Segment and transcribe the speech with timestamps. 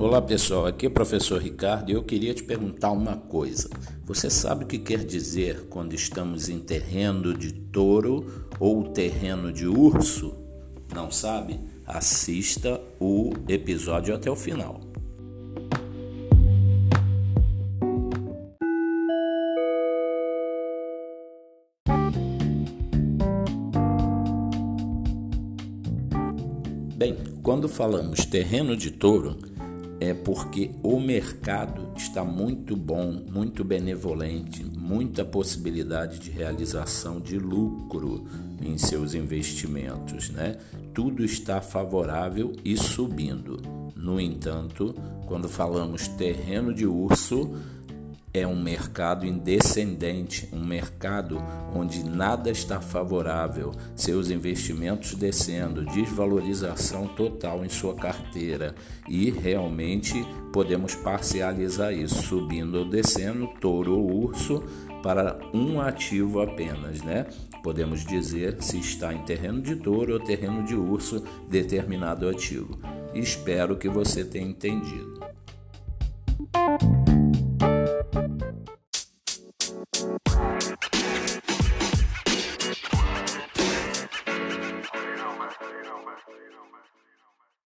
[0.00, 3.68] Olá pessoal, aqui é o professor Ricardo e eu queria te perguntar uma coisa.
[4.04, 9.66] Você sabe o que quer dizer quando estamos em terreno de touro ou terreno de
[9.66, 10.36] urso?
[10.94, 11.58] Não sabe?
[11.84, 14.80] Assista o episódio até o final.
[26.96, 29.47] Bem, quando falamos terreno de touro,
[30.00, 38.24] é porque o mercado está muito bom, muito benevolente, muita possibilidade de realização de lucro
[38.62, 40.56] em seus investimentos, né?
[40.94, 43.60] Tudo está favorável e subindo.
[43.96, 44.94] No entanto,
[45.26, 47.50] quando falamos terreno de urso,
[48.32, 51.42] é um mercado indescendente, um mercado
[51.74, 58.74] onde nada está favorável, seus investimentos descendo, desvalorização total em sua carteira
[59.08, 64.62] e realmente podemos parcializar isso, subindo ou descendo, touro ou urso,
[65.02, 67.26] para um ativo apenas, né?
[67.62, 72.78] Podemos dizer se está em terreno de touro ou terreno de urso determinado ativo.
[73.14, 75.18] Espero que você tenha entendido.